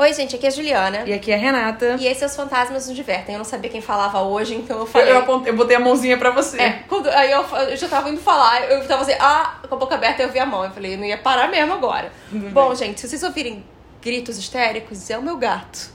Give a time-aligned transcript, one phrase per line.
[0.00, 1.02] Oi, gente, aqui é a Juliana.
[1.06, 1.96] E aqui é a Renata.
[2.00, 3.34] E esses Os Fantasmas Nos Divertem.
[3.34, 5.12] Eu não sabia quem falava hoje, então eu Eu, falei.
[5.12, 6.58] eu, apontei- eu botei a mãozinha pra você.
[6.58, 9.78] É, quando, aí eu, eu já tava indo falar, eu tava assim, ah, com a
[9.78, 10.64] boca aberta eu vi a mão.
[10.64, 12.10] Eu falei, não ia parar mesmo agora.
[12.32, 13.62] Bom, gente, se vocês ouvirem
[14.00, 15.90] gritos histéricos, é o meu gato,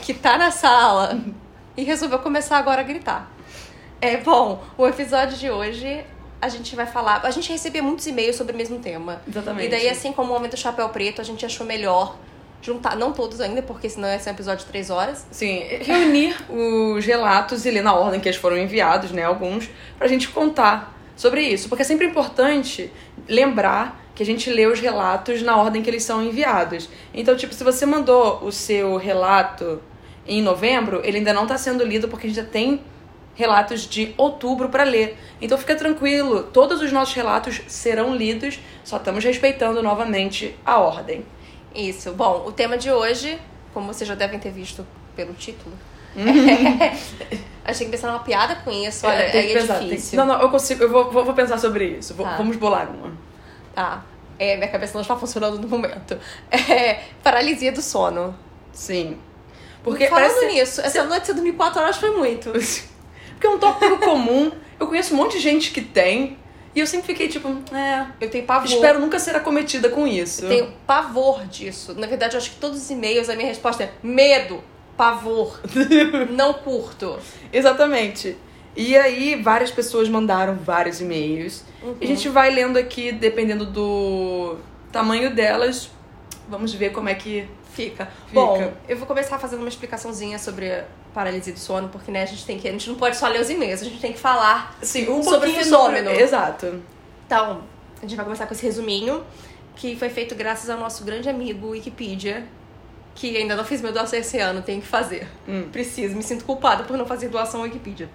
[0.00, 1.20] que tá na sala
[1.76, 3.30] e resolveu começar agora a gritar.
[4.00, 6.02] É, bom, o episódio de hoje
[6.40, 7.20] a gente vai falar.
[7.26, 9.20] A gente recebia muitos e-mails sobre o mesmo tema.
[9.28, 9.66] Exatamente.
[9.66, 12.16] E daí, assim como o Homem do Chapéu Preto, a gente achou melhor
[12.62, 15.26] juntar, não todos ainda, porque senão esse é um episódio de três horas.
[15.30, 19.24] Sim, reunir os relatos e ler na ordem que eles foram enviados, né?
[19.24, 19.68] Alguns,
[19.98, 21.68] pra gente contar sobre isso.
[21.68, 22.92] Porque é sempre importante
[23.28, 26.88] lembrar que a gente lê os relatos na ordem que eles são enviados.
[27.14, 29.80] Então, tipo, se você mandou o seu relato
[30.26, 32.82] em novembro, ele ainda não tá sendo lido porque a gente já tem
[33.34, 35.16] relatos de outubro pra ler.
[35.40, 41.24] Então fica tranquilo, todos os nossos relatos serão lidos, só estamos respeitando novamente a ordem.
[41.74, 42.12] Isso.
[42.12, 43.38] Bom, o tema de hoje,
[43.72, 45.74] como vocês já devem ter visto pelo título,
[47.64, 49.06] a gente tem que pensar numa piada com isso.
[49.06, 50.16] Olha, É, aí é pensar, difícil.
[50.16, 52.14] Não, não, eu consigo, eu vou, vou, vou pensar sobre isso.
[52.14, 52.36] Tá.
[52.36, 53.12] Vamos bolar uma.
[53.74, 54.04] Tá.
[54.38, 56.18] É, minha cabeça não está funcionando no momento.
[56.50, 58.34] É, paralisia do sono.
[58.72, 59.18] Sim.
[59.82, 60.46] Porque Falando parece...
[60.46, 62.50] nisso, essa noite você dormiu 4 horas foi muito.
[63.32, 64.50] Porque é um tópico comum.
[64.78, 66.36] Eu conheço um monte de gente que tem.
[66.74, 68.06] E eu sempre fiquei tipo, é.
[68.20, 68.68] Eu tenho pavor.
[68.70, 70.44] Espero nunca ser acometida com isso.
[70.44, 71.94] Eu tenho pavor disso.
[71.94, 74.62] Na verdade, eu acho que todos os e-mails, a minha resposta é medo,
[74.96, 75.60] pavor,
[76.30, 77.18] não curto.
[77.52, 78.36] Exatamente.
[78.76, 81.64] E aí, várias pessoas mandaram vários e-mails.
[82.00, 84.56] E a gente vai lendo aqui, dependendo do
[84.92, 85.90] tamanho delas.
[86.50, 87.48] Vamos ver como é que.
[87.72, 88.06] Fica.
[88.06, 88.34] Fica.
[88.34, 90.82] Bom, eu vou começar fazendo uma explicaçãozinha sobre
[91.14, 92.68] paralisia do sono, porque né, a gente tem que.
[92.68, 95.22] A gente não pode só ler os e-mails, a gente tem que falar Sim, um
[95.22, 96.08] Sobre o fenômeno.
[96.10, 96.82] sobre- Exato.
[97.26, 97.62] Então,
[97.98, 99.22] a gente vai começar com esse resuminho,
[99.76, 102.44] que foi feito graças ao nosso grande amigo Wikipedia,
[103.14, 105.28] que ainda não fiz meu doação esse ano, tenho que fazer.
[105.48, 105.68] Hum.
[105.70, 108.08] Preciso, me sinto culpada por não fazer doação ao Wikipedia.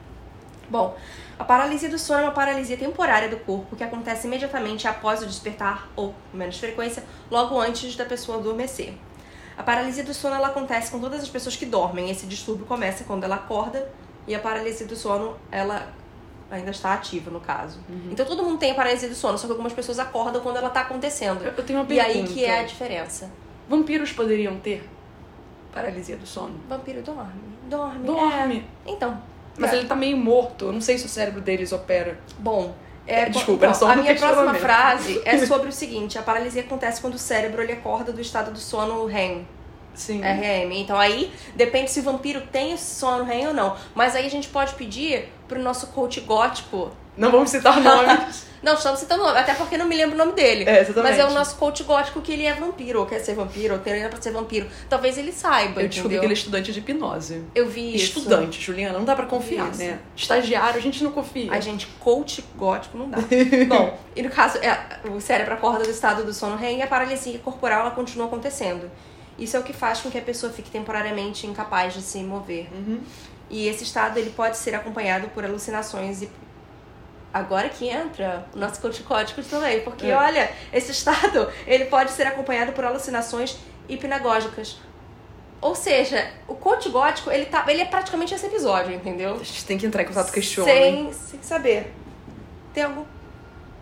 [0.69, 0.97] Bom,
[1.37, 5.25] a paralisia do sono é uma paralisia temporária do corpo que acontece imediatamente após o
[5.25, 8.93] despertar, ou, com menos frequência, logo antes da pessoa adormecer.
[9.57, 12.09] A paralisia do sono ela acontece com todas as pessoas que dormem.
[12.09, 13.89] Esse distúrbio começa quando ela acorda
[14.27, 15.93] e a paralisia do sono ela
[16.51, 17.79] ainda está ativa no caso.
[18.11, 20.67] Então todo mundo tem a paralisia do sono, só que algumas pessoas acordam quando ela
[20.67, 21.43] está acontecendo.
[21.43, 22.17] Eu tenho uma E pergunta.
[22.19, 23.31] aí que é a diferença.
[23.69, 24.87] Vampiros poderiam ter
[25.73, 26.55] paralisia do sono?
[26.69, 27.31] Vampiro dorme,
[27.69, 28.05] dorme.
[28.05, 28.65] Dorme.
[28.85, 28.91] é.
[28.91, 29.21] Então.
[29.57, 29.77] Mas é.
[29.77, 30.65] ele tá meio morto.
[30.65, 32.19] Eu não sei se o cérebro deles opera.
[32.37, 32.73] Bom,
[33.07, 36.99] É, é, desculpa, então, a minha próxima frase é sobre o seguinte: a paralisia acontece
[36.99, 39.45] quando o cérebro ele acorda do estado do sono REM.
[39.93, 40.21] Sim.
[40.21, 40.73] RM.
[40.73, 43.75] Então aí depende se o vampiro tem esse sono REM ou não.
[43.93, 46.91] Mas aí a gente pode pedir pro nosso coach gótico.
[47.17, 48.45] Não vamos citar nomes.
[48.65, 50.63] Não, estamos citando o nome, até porque não me lembro o nome dele.
[50.67, 51.11] É, exatamente.
[51.11, 53.79] Mas é o nosso coach gótico que ele é vampiro, ou quer ser vampiro, ou
[53.79, 54.67] treina pra ser vampiro.
[54.89, 55.83] Talvez ele saiba.
[55.83, 56.19] Eu descobri entendeu?
[56.21, 57.43] que ele é estudante de hipnose.
[57.53, 58.17] Eu vi isso.
[58.17, 59.83] Estudante, Juliana, não dá pra confiar, Isso.
[59.83, 59.99] né?
[60.15, 61.51] Estagiário, a gente não confia.
[61.51, 63.19] A gente, coach gótico, não dá.
[63.69, 66.87] Bom, e no caso, é, o cérebro acorda do estado do sono REM e a
[66.87, 68.89] paralisia corporal ela continua acontecendo.
[69.37, 72.67] Isso é o que faz com que a pessoa fique temporariamente incapaz de se mover.
[72.73, 72.99] Uhum.
[73.47, 76.29] E esse estado ele pode ser acompanhado por alucinações e
[77.35, 80.15] agora que entra o nosso coach gótico também, porque É.
[80.15, 83.57] olha, esse estado ele pode ser acompanhado por alucinações
[83.89, 84.77] hipnagógicas.
[85.59, 89.33] Ou seja, o coach gótico, ele tá, ele é praticamente esse episódio, entendeu?
[89.35, 91.11] A gente tem que entrar em contato com este homem.
[91.11, 91.93] Sem, sem saber.
[92.73, 93.03] Tem algum.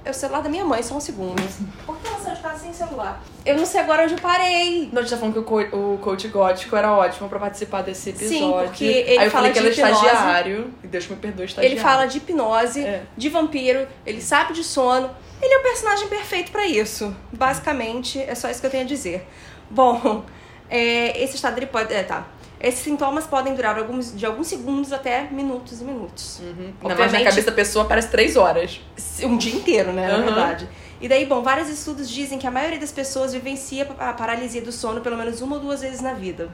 [0.03, 1.41] É o celular da minha mãe, só um segundo.
[1.85, 2.07] Por que
[2.43, 3.23] de casa sem celular?
[3.45, 4.89] Eu não sei agora onde eu parei.
[4.91, 7.81] Não, a gente tá falando que o, co o coach gótico era ótimo pra participar
[7.81, 8.67] desse episódio.
[8.69, 10.05] porque ele Aí eu fala falei que ele é de hipnose.
[10.05, 10.73] estagiário.
[10.83, 11.73] E Deus me perdoe, estagiário.
[11.75, 13.03] Ele fala de hipnose, É.
[13.15, 15.09] de vampiro, ele sabe de sono.
[15.41, 17.15] Ele é o personagem perfeito pra isso.
[17.31, 19.27] Basicamente, é só isso que eu tenho a dizer.
[19.69, 20.23] Bom,
[20.69, 21.93] é, esse estado ele pode.
[21.93, 22.25] É, tá.
[22.61, 26.39] Esses sintomas podem durar alguns, de alguns segundos até minutos e minutos.
[26.39, 26.71] Uhum.
[26.81, 28.79] Na Obviamente- cabeça da pessoa parece três horas.
[29.21, 30.07] Um dia inteiro, né?
[30.07, 30.23] Na Uhum.
[30.23, 30.69] verdade.
[31.03, 34.71] E daí, bom, vários estudos dizem que a maioria das pessoas vivencia a paralisia do
[34.71, 36.49] sono pelo menos uma ou duas vezes na vida.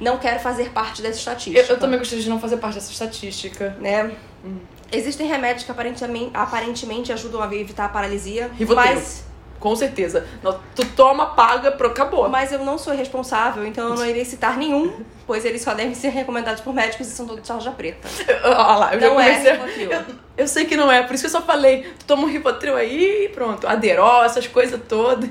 [0.00, 1.58] Não quero fazer parte dessa estatística.
[1.58, 3.76] Eu, eu também gostaria de não fazer parte dessa estatística.
[3.80, 4.12] Né?
[4.44, 4.58] Hum.
[4.92, 8.94] Existem remédios que aparentemente, aparentemente ajudam a evitar a paralisia, Rivotril.
[8.94, 9.24] mas,
[9.58, 10.24] Com certeza.
[10.40, 12.28] Não, tu toma, paga, pro, acabou.
[12.28, 14.92] mas eu não sou responsável, então eu não irei citar nenhum.
[15.26, 18.06] pois eles só devem ser recomendados por médicos e são todos de tarja preta.
[18.44, 19.88] Olha lá, eu já Não é comecei.
[19.90, 20.04] eu,
[20.36, 21.82] eu sei que não é, por isso que eu só falei.
[21.98, 23.66] Tu toma um Rivotril aí e pronto.
[23.66, 25.30] Aderó, essas coisas todas.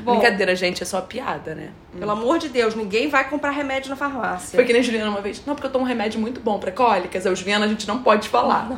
[0.00, 0.12] Bom.
[0.12, 1.70] Brincadeira, gente, é só piada, né?
[1.98, 4.56] Pelo amor de Deus, ninguém vai comprar remédio na farmácia.
[4.56, 5.42] Foi que nem a Juliana uma vez.
[5.46, 7.26] Não, porque eu tomo um remédio muito bom pra cólicas.
[7.26, 8.68] A Juliana a gente não pode falar.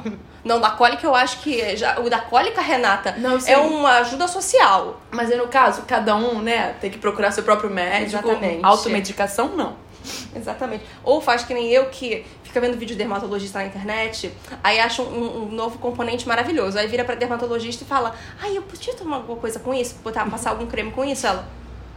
[0.45, 1.61] Não, da cólica eu acho que.
[1.61, 5.01] é Já, o da cólica, Renata, Não, é uma ajuda social.
[5.11, 8.19] Mas aí no caso, cada um, né, tem que procurar seu próprio médico.
[8.19, 8.61] Exatamente.
[8.63, 9.84] Automedicação, não.
[10.37, 10.85] Exatamente.
[11.03, 14.31] Ou faz que nem eu que fica vendo vídeo de dermatologista na internet,
[14.63, 16.79] aí acha um, um novo componente maravilhoso.
[16.79, 19.97] Aí vira pra dermatologista e fala: Ai, eu podia tomar alguma coisa com isso?
[20.05, 21.27] Botar, passar algum creme com isso?
[21.27, 21.49] Ela.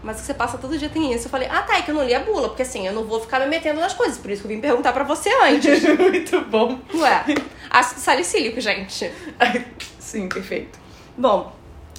[0.03, 1.25] Mas que você passa todo dia tem isso.
[1.25, 3.03] Eu falei, ah tá, é que eu não li a bula, porque assim, eu não
[3.03, 5.81] vou ficar me metendo nas coisas, por isso que eu vim perguntar pra você antes.
[5.97, 6.79] muito bom.
[6.93, 7.25] Ué,
[7.69, 9.11] ácido salicílico, gente.
[9.99, 10.79] Sim, perfeito.
[11.17, 11.51] Bom,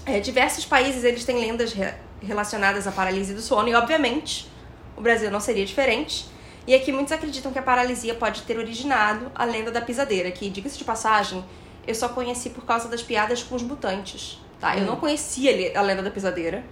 [0.07, 4.49] é, diversos países eles têm lendas re- relacionadas à paralisia do sono e, obviamente,
[4.99, 6.27] o Brasil não seria diferente.
[6.67, 10.51] E aqui muitos acreditam que a paralisia pode ter originado a lenda da pisadeira, que,
[10.51, 11.43] diga-se de passagem,
[11.87, 14.39] eu só conheci por causa das piadas com os mutantes.
[14.61, 14.77] Tá?
[14.77, 14.87] Eu Hum.
[14.87, 16.65] não conhecia a lenda da pisadeira.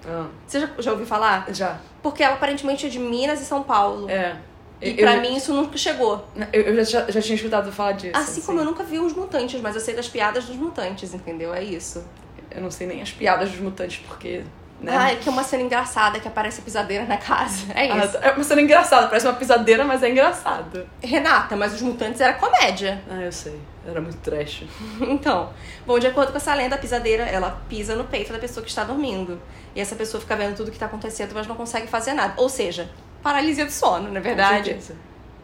[0.46, 1.46] Você já, já ouviu falar?
[1.54, 1.78] Já.
[2.02, 4.10] Porque ela aparentemente é de Minas e São Paulo.
[4.10, 4.36] É.
[4.82, 6.26] E Eu- pra eu- mim isso nunca chegou.
[6.52, 8.12] Eu, eu já, já tinha escutado falar disso.
[8.18, 11.54] Assim como eu nunca vi os mutantes, mas eu sei das piadas dos mutantes, entendeu?
[11.54, 12.04] É isso.
[12.50, 14.42] Eu não sei nem as piadas dos mutantes, porque.
[14.78, 14.94] Né?
[14.94, 17.64] Ah, é que é uma cena engraçada que aparece a pisadeira na casa.
[17.74, 18.16] É Ah, isso.
[18.18, 20.86] é uma cena engraçada, parece uma pisadeira, mas é engraçado.
[21.02, 23.02] Renata, mas os mutantes era comédia.
[23.10, 23.58] Ah, eu sei.
[23.88, 24.64] Era muito trash.
[25.00, 25.50] Então,
[25.86, 28.68] bom, de acordo com essa lenda, a pisadeira, ela pisa no peito da pessoa que
[28.68, 29.40] está dormindo.
[29.74, 32.34] E essa pessoa fica vendo tudo que tá acontecendo, mas não consegue fazer nada.
[32.36, 32.90] Ou seja,
[33.22, 34.64] paralisia do sono, não é Com verdade?
[34.66, 34.94] certeza.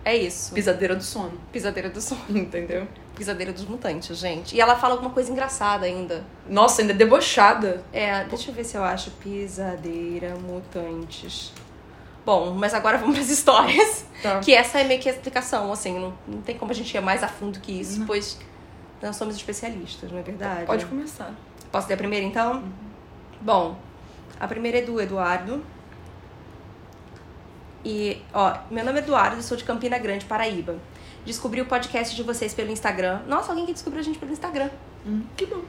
[0.05, 0.53] É isso.
[0.53, 1.33] Pisadeira do sono.
[1.53, 2.21] Pisadeira do sono.
[2.31, 2.87] Entendeu?
[3.15, 4.57] Pisadeira dos mutantes, gente.
[4.57, 6.25] E ela fala alguma coisa engraçada ainda.
[6.49, 7.83] Nossa, ainda é debochada.
[7.93, 9.11] É, deixa eu ver se eu acho.
[9.13, 11.53] Pisadeira, mutantes.
[12.25, 14.05] Bom, mas agora vamos pras histórias.
[14.23, 14.41] Tá.
[14.41, 17.01] Que essa é meio que a explicação, assim, não, não tem como a gente ir
[17.01, 18.07] mais a fundo que isso, Não.
[18.07, 18.39] pois
[19.01, 20.65] nós somos especialistas, não é verdade?
[20.65, 21.35] Pode começar.
[21.73, 22.63] Posso ler a primeira então?
[23.41, 23.77] Bom,
[24.39, 25.65] a primeira é do Eduardo.
[27.85, 30.77] E, ó, meu nome é Eduardo sou de Campina Grande, Paraíba.
[31.25, 33.21] Descobri o podcast de vocês pelo Instagram.
[33.27, 34.71] Nossa, alguém que descobriu a gente pelo Instagram.
[35.07, 35.63] Hum, que bom.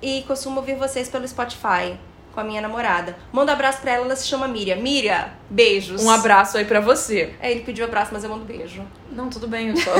[0.00, 1.98] E costumo ouvir vocês pelo Spotify
[2.32, 3.16] com a minha namorada.
[3.30, 4.76] Manda um abraço pra ela, ela se chama Miriam.
[4.76, 6.02] Miriam, beijos.
[6.02, 7.34] Um abraço aí pra você.
[7.40, 8.82] É, ele pediu abraço, mas eu mando beijo.
[9.10, 9.92] Não, tudo bem, eu só,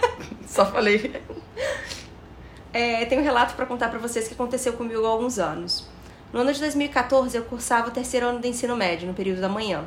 [0.46, 1.22] só falei.
[2.72, 5.86] É, tenho um relato pra contar pra vocês que aconteceu comigo há alguns anos.
[6.32, 9.48] No ano de 2014, eu cursava o terceiro ano do ensino médio, no período da
[9.48, 9.84] manhã.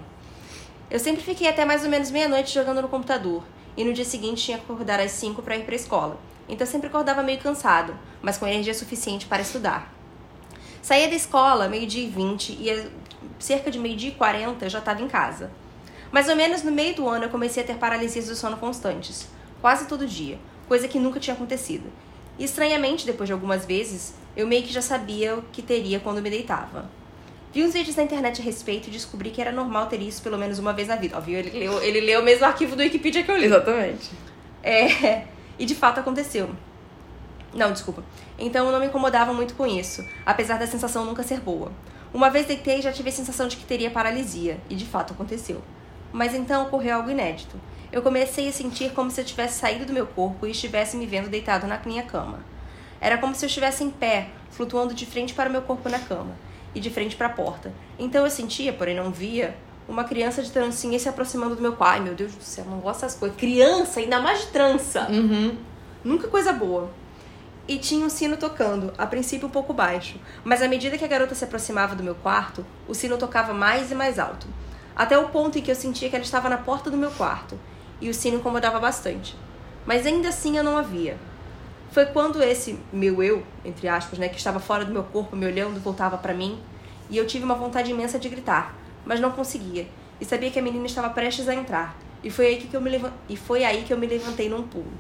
[0.90, 3.44] Eu sempre fiquei até mais ou menos meia-noite jogando no computador,
[3.76, 6.18] e no dia seguinte tinha que acordar às 5 para ir pra escola.
[6.48, 9.94] Então sempre acordava meio cansado, mas com energia suficiente para estudar.
[10.82, 12.86] Saía da escola meio-dia e 20 e a-
[13.38, 15.52] cerca de meio-dia e 40 eu já estava em casa.
[16.10, 19.28] Mais ou menos no meio do ano eu comecei a ter paralisias do sono constantes,
[19.60, 20.40] quase todo dia,
[20.70, 21.92] coisa que nunca tinha acontecido.
[22.40, 26.22] E estranhamente, depois de algumas vezes, eu meio que já sabia o que teria quando
[26.22, 26.90] me deitava.
[27.54, 30.38] Vi uns vídeos na internet a respeito e descobri que era normal ter isso pelo
[30.38, 31.18] menos uma vez na vida.
[31.18, 31.40] Ó, viu?
[31.40, 33.46] Ele leu, ele leu o mesmo arquivo do Wikipedia que eu li.
[33.46, 34.12] Exatamente.
[34.62, 35.24] É,
[35.58, 36.50] e de fato aconteceu.
[37.54, 38.04] Não, desculpa.
[38.38, 41.72] Então eu não me incomodava muito com isso, apesar da sensação nunca ser boa.
[42.14, 45.14] Uma vez deitei e já tive a sensação de que teria paralisia, e de fato
[45.14, 45.62] aconteceu.
[46.12, 47.60] Mas então ocorreu algo inédito.
[47.92, 51.06] Eu comecei a sentir como se eu tivesse saído do meu corpo e estivesse me
[51.06, 52.40] vendo deitado na minha cama.
[53.00, 56.00] Era como se eu estivesse em pé, flutuando de frente para o meu corpo na
[56.00, 56.36] cama
[56.78, 57.74] e de frente para a porta.
[57.98, 59.58] Então eu sentia, porém não via,
[59.90, 61.94] uma criança de trancinha se aproximando do meu quarto.
[61.94, 63.38] Ai, meu Deus do céu, não gosto dessas coisas.
[63.38, 65.08] Criança, ainda mais de trança.
[65.10, 65.58] Uhum.
[66.04, 66.92] Nunca coisa boa.
[67.68, 71.08] E tinha um sino tocando, a princípio um pouco baixo, mas à medida que a
[71.08, 74.48] garota se aproximava do meu quarto, o sino tocava mais e mais alto,
[74.96, 77.60] até o ponto em que eu sentia que ela estava na porta do meu quarto,
[78.00, 79.36] e o sino incomodava bastante.
[79.86, 81.18] Mas ainda assim eu não a via.
[81.92, 85.46] Foi quando esse meu eu, entre aspas, né, que estava fora do meu corpo me
[85.46, 86.60] olhando, voltava para mim,
[87.10, 88.76] e eu tive uma vontade imensa de gritar,
[89.06, 89.88] mas não conseguia,
[90.20, 91.96] e sabia que a menina estava prestes a entrar.
[92.24, 94.64] E foi aí que eu me levan- e foi aí que eu me levantei num
[94.64, 94.92] pulo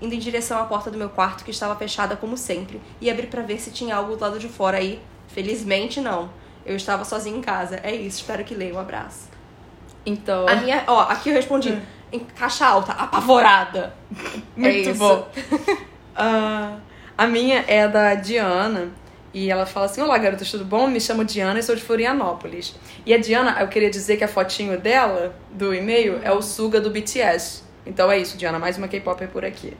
[0.00, 3.26] indo em direção à porta do meu quarto, que estava fechada como sempre, e abri
[3.26, 5.00] para ver se tinha algo do lado de fora aí.
[5.28, 6.30] Felizmente não.
[6.66, 7.76] Eu estava sozinha em casa.
[7.82, 8.74] É isso, espero que leia.
[8.74, 9.28] Um abraço.
[10.04, 10.46] Então.
[10.48, 11.78] A minha, ó, aqui eu respondi
[12.12, 13.94] em caixa alta, apavorada.
[14.56, 14.98] Muito é isso.
[14.98, 15.28] bom.
[16.16, 16.78] Ah,
[17.18, 18.90] a minha é da Diana.
[19.32, 20.86] E ela fala assim: Olá, garotas, tudo bom?
[20.86, 22.74] Me chamo Diana e sou de Florianópolis.
[23.04, 26.80] E a Diana, eu queria dizer que a fotinho dela, do e-mail, é o Suga
[26.80, 27.64] do BTS.
[27.84, 29.76] Então é isso, Diana, mais uma K-Pop por aqui.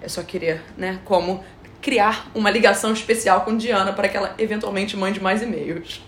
[0.00, 1.42] Eu só queria, né, como
[1.80, 6.02] criar uma ligação especial com Diana para que ela eventualmente mande mais e-mails.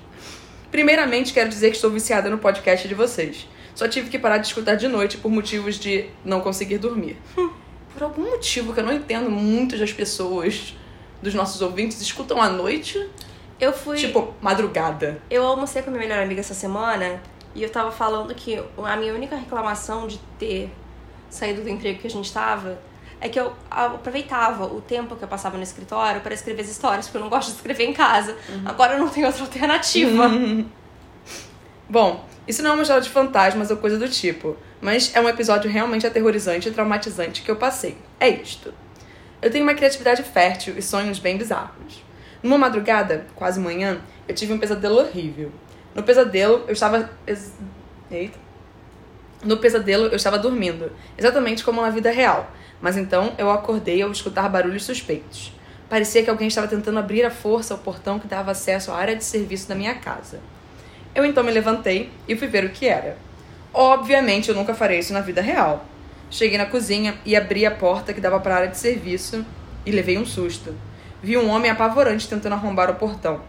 [0.71, 3.49] Primeiramente, quero dizer que estou viciada no podcast de vocês.
[3.75, 7.17] Só tive que parar de escutar de noite por motivos de não conseguir dormir.
[7.92, 10.75] Por algum motivo que eu não entendo, muitas das pessoas
[11.23, 13.04] dos nossos ouvintes escutam à noite,
[13.59, 13.97] Eu fui.
[13.97, 15.20] tipo, madrugada.
[15.28, 17.20] Eu almocei com a minha melhor amiga essa semana
[17.54, 20.70] e eu tava falando que a minha única reclamação de ter
[21.28, 22.78] saído do emprego que a gente tava
[23.20, 27.06] é que eu aproveitava o tempo que eu passava no escritório para escrever as histórias,
[27.06, 28.35] porque eu não gosto de escrever em casa.
[28.64, 30.25] Agora eu não tenho outra alternativa.
[31.90, 35.28] Bom, isso não é uma história de fantasmas ou coisa do tipo, mas é um
[35.28, 37.99] episódio realmente aterrorizante e traumatizante que eu passei.
[38.20, 38.73] É isto.
[39.42, 42.04] Eu tenho uma criatividade fértil e sonhos bem bizarros.
[42.44, 45.50] Numa madrugada, quase manhã, eu tive um pesadelo horrível.
[45.92, 47.11] No pesadelo, eu estava.
[47.26, 47.54] ex-
[48.09, 48.38] Eita.
[49.44, 52.52] No pesadelo, eu estava dormindo, exatamente como na vida real.
[52.80, 55.52] Mas então eu acordei ao escutar barulhos suspeitos.
[55.88, 59.16] Parecia que alguém estava tentando abrir à força o portão que dava acesso à área
[59.16, 60.38] de serviço da minha casa.
[61.14, 63.17] Eu então me levantei e fui ver o que era.
[63.73, 65.85] Obviamente eu nunca farei isso na vida real.
[66.31, 69.45] Cheguei na cozinha e abri a porta que dava para a área de serviço
[69.85, 70.75] e levei um susto.
[71.23, 73.40] Vi um homem apavorante tentando arrombar o portão.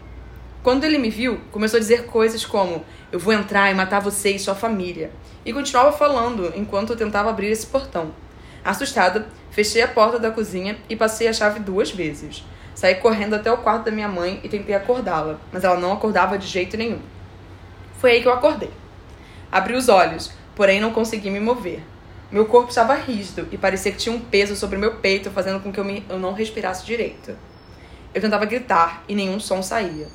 [0.62, 4.30] Quando ele me viu, começou a dizer coisas como: Eu vou entrar e matar você
[4.30, 5.10] e sua família.
[5.44, 8.12] E continuava falando enquanto eu tentava abrir esse portão.
[8.64, 12.44] Assustada, fechei a porta da cozinha e passei a chave duas vezes.
[12.74, 16.38] Saí correndo até o quarto da minha mãe e tentei acordá-la, mas ela não acordava
[16.38, 17.00] de jeito nenhum.
[18.02, 18.72] Foi aí que eu acordei.
[19.52, 21.80] Abri os olhos, porém não consegui me mover.
[22.32, 25.72] Meu corpo estava rígido e parecia que tinha um peso sobre meu peito, fazendo com
[25.72, 27.36] que eu, me, eu não respirasse direito.
[28.12, 30.08] Eu tentava gritar e nenhum som saía.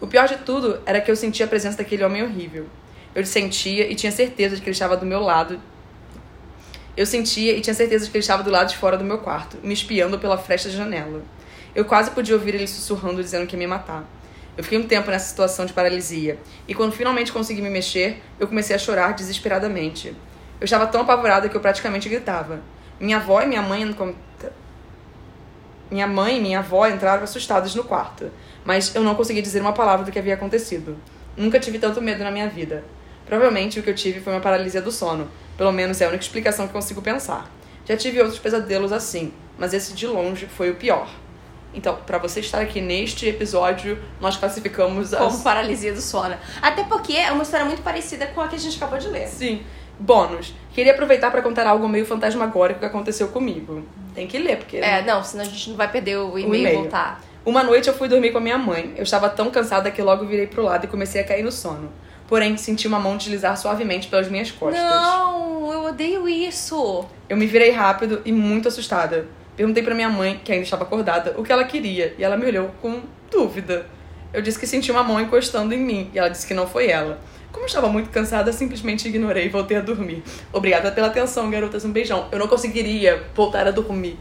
[0.00, 2.66] O pior de tudo era que eu sentia a presença daquele homem horrível.
[3.12, 5.58] Eu sentia e tinha certeza de que ele estava do meu lado.
[6.96, 9.18] Eu sentia e tinha certeza de que ele estava do lado de fora do meu
[9.18, 11.20] quarto, me espiando pela fresta da janela.
[11.74, 14.04] Eu quase podia ouvir ele sussurrando dizendo que ia me matar.
[14.56, 18.46] Eu fiquei um tempo nessa situação de paralisia, e quando finalmente consegui me mexer, eu
[18.46, 20.14] comecei a chorar desesperadamente.
[20.60, 22.60] Eu estava tão apavorada que eu praticamente gritava.
[23.00, 23.84] Minha avó e minha mãe
[25.90, 28.30] minha mãe e minha avó entraram assustadas no quarto,
[28.64, 30.96] mas eu não consegui dizer uma palavra do que havia acontecido.
[31.36, 32.82] Nunca tive tanto medo na minha vida.
[33.26, 36.24] Provavelmente o que eu tive foi uma paralisia do sono, pelo menos é a única
[36.24, 37.50] explicação que consigo pensar.
[37.84, 41.08] Já tive outros pesadelos assim, mas esse de longe foi o pior.
[41.74, 46.36] Então, para você estar aqui neste episódio, nós classificamos as Como paralisia do sono.
[46.60, 49.26] Até porque é uma história muito parecida com a que a gente acabou de ler.
[49.28, 49.62] Sim.
[49.98, 50.54] Bônus.
[50.72, 53.84] Queria aproveitar para contar algo meio fantasmagórico que aconteceu comigo.
[54.14, 54.78] Tem que ler, porque.
[54.78, 57.20] É, não, senão a gente não vai perder o e-mail e voltar.
[57.44, 58.94] Uma noite eu fui dormir com a minha mãe.
[58.96, 61.90] Eu estava tão cansada que logo virei pro lado e comecei a cair no sono.
[62.28, 64.80] Porém, senti uma mão deslizar suavemente pelas minhas costas.
[64.80, 67.04] Não, eu odeio isso.
[67.28, 69.26] Eu me virei rápido e muito assustada.
[69.56, 72.46] Perguntei pra minha mãe, que ainda estava acordada, o que ela queria, e ela me
[72.46, 73.86] olhou com dúvida.
[74.32, 76.88] Eu disse que senti uma mão encostando em mim, e ela disse que não foi
[76.88, 77.20] ela.
[77.52, 80.22] Como eu estava muito cansada, simplesmente ignorei e voltei a dormir.
[80.52, 81.84] Obrigada pela atenção, garotas.
[81.84, 82.28] Um beijão.
[82.32, 84.18] Eu não conseguiria voltar a dormir.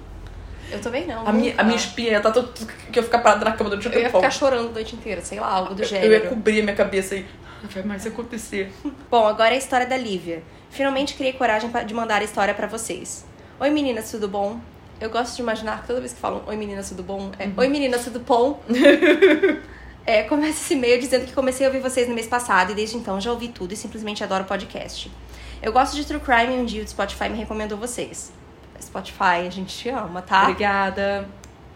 [0.69, 1.25] Eu também não.
[1.25, 2.51] A minha, a minha espinha tá todo
[2.91, 5.21] que eu ficar parada na cama durante um Eu ia ficar chorando a noite inteira,
[5.21, 6.07] sei lá, algo do Eu- gênero.
[6.07, 7.25] Eu ia cobrir a minha cabeça e
[7.63, 8.69] não vai mais acontecer.
[9.09, 10.43] Bom, agora é a história da Lívia.
[10.69, 13.25] Finalmente criei coragem de mandar a história pra vocês.
[13.59, 14.59] Oi meninas, tudo bom?
[15.01, 17.31] Eu gosto de imaginar que toda vez que falam Oi meninas, tudo bom?
[17.39, 18.61] É Oi meninas, tudo bom?
[20.05, 22.97] é, começa esse e-mail dizendo que comecei a ouvir vocês no mês passado e desde
[22.97, 25.11] então já ouvi tudo e simplesmente adoro podcast.
[25.59, 28.31] Eu gosto de True Crime e um dia o Spotify me recomendou vocês.
[28.79, 30.43] Spotify, a gente te ama, tá?
[30.43, 31.27] Obrigada.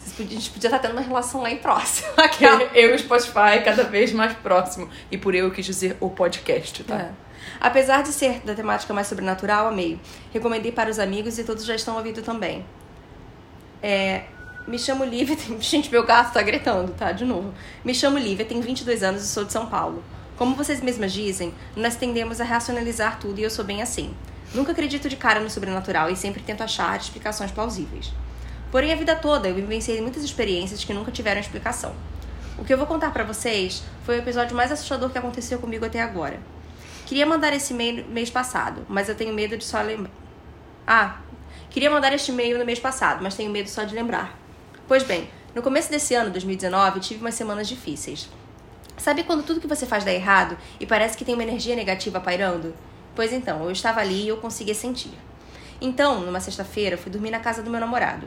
[0.03, 2.09] A gente podia estar tendo uma relação lá em próximo.
[2.17, 2.61] Aquela.
[2.75, 4.87] Eu e o Spotify cada vez mais próximo.
[5.09, 6.95] E por eu eu quis dizer o podcast, tá?
[6.95, 7.11] É.
[7.59, 9.99] Apesar de ser da temática mais sobrenatural, amei.
[10.31, 12.63] Recomendei para os amigos e todos já estão ouvindo também.
[13.87, 14.23] É,
[14.67, 15.37] me chamo Lívia.
[15.37, 15.61] Tem...
[15.61, 17.11] Gente, meu gato tá gritando, tá?
[17.11, 17.53] De novo.
[17.83, 20.03] Me chamo Lívia, tenho 22 anos e sou de São Paulo.
[20.37, 24.11] Como vocês mesmas dizem, nós tendemos a racionalizar tudo e eu sou bem assim.
[24.55, 28.11] Nunca acredito de cara no sobrenatural e sempre tento achar explicações plausíveis.
[28.71, 31.93] Porém, a vida toda eu vivenciei muitas experiências que nunca tiveram explicação.
[32.57, 35.85] O que eu vou contar pra vocês foi o episódio mais assustador que aconteceu comigo
[35.85, 36.39] até agora.
[37.05, 40.11] Queria mandar esse e-mail mês passado, mas eu tenho medo de só lembrar.
[40.87, 41.19] Ah,
[41.75, 44.39] queria mandar este e-mail no mês passado, mas tenho medo só de lembrar.
[44.87, 48.29] Pois bem, no começo desse ano, 2019, tive umas semanas difíceis.
[48.97, 52.17] Sabe quando tudo que você faz dá errado e parece que tem uma energia negativa
[52.21, 52.73] pairando?
[53.13, 55.11] Pois então, eu estava ali e eu conseguia sentir.
[55.81, 58.25] Então, numa sexta-feira, fui dormir na casa do meu namorado.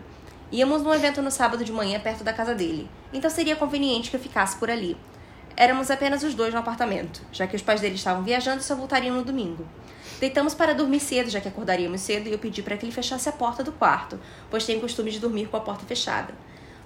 [0.52, 4.16] Íamos num evento no sábado de manhã perto da casa dele, então seria conveniente que
[4.16, 4.94] eu ficasse por ali.
[5.56, 8.74] Éramos apenas os dois no apartamento, já que os pais dele estavam viajando e só
[8.74, 9.66] voltariam no domingo.
[10.20, 13.28] Deitamos para dormir cedo, já que acordaríamos cedo, e eu pedi para que ele fechasse
[13.28, 14.18] a porta do quarto,
[14.50, 16.34] pois tem o costume de dormir com a porta fechada.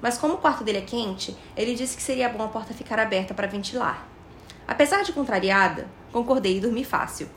[0.02, 2.98] Mas como o quarto dele é quente, ele disse que seria bom a porta ficar
[2.98, 4.06] aberta para ventilar.
[4.68, 7.28] Apesar de contrariada, concordei e dormi fácil.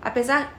[0.00, 0.54] Apesar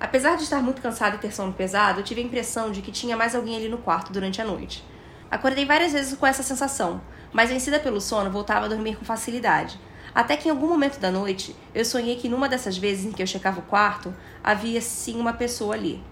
[0.00, 3.16] Apesar de estar muito cansada e ter sono pesado, tive a impressão de que tinha
[3.16, 4.84] mais alguém ali no quarto durante a noite.
[5.30, 7.00] Acordei várias vezes com essa sensação,
[7.32, 9.80] mas vencida pelo sono, voltava a dormir com facilidade.
[10.14, 13.22] Até que em algum momento da noite, eu sonhei que numa dessas vezes em que
[13.22, 16.02] eu checava o quarto, havia sim uma pessoa ali.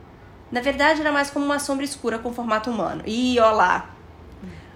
[0.50, 3.02] Na verdade, era mais como uma sombra escura com formato humano.
[3.06, 3.90] E ó lá!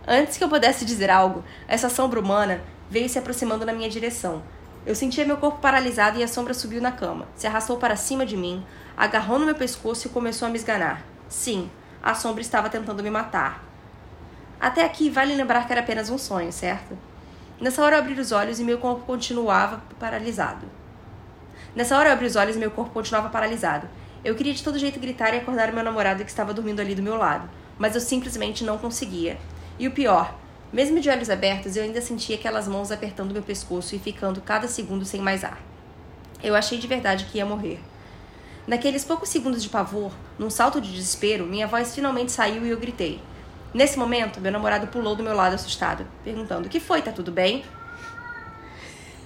[0.06, 4.42] Antes que eu pudesse dizer algo, essa sombra humana veio se aproximando na minha direção.
[4.86, 8.24] Eu sentia meu corpo paralisado e a sombra subiu na cama, se arrastou para cima
[8.24, 8.64] de mim,
[8.96, 11.02] agarrou no meu pescoço e começou a me esganar.
[11.28, 11.68] Sim,
[12.00, 13.64] a sombra estava tentando me matar.
[14.60, 16.96] Até aqui vale lembrar que era apenas um sonho, certo?
[17.58, 20.66] Nessa hora eu abri os olhos e meu corpo continuava paralisado.
[21.74, 23.88] Nessa hora eu abri os olhos e meu corpo continuava paralisado.
[24.22, 27.02] Eu queria de todo jeito gritar e acordar meu namorado que estava dormindo ali do
[27.02, 27.48] meu lado,
[27.78, 29.38] mas eu simplesmente não conseguia.
[29.78, 30.34] E o pior,
[30.70, 34.68] mesmo de olhos abertos, eu ainda sentia aquelas mãos apertando meu pescoço e ficando cada
[34.68, 35.58] segundo sem mais ar.
[36.42, 37.80] Eu achei de verdade que ia morrer.
[38.66, 42.78] Naqueles poucos segundos de pavor, num salto de desespero, minha voz finalmente saiu e eu
[42.78, 43.22] gritei.
[43.76, 47.02] Nesse momento, meu namorado pulou do meu lado assustado, perguntando: O que foi?
[47.02, 47.62] Tá tudo bem?